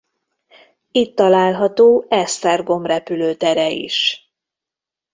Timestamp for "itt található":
0.91-2.05